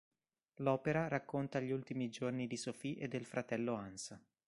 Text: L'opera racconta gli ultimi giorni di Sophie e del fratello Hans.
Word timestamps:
L'opera 0.61 1.07
racconta 1.07 1.59
gli 1.59 1.69
ultimi 1.69 2.09
giorni 2.09 2.47
di 2.47 2.57
Sophie 2.57 2.97
e 2.97 3.07
del 3.07 3.23
fratello 3.23 3.75
Hans. 3.75 4.19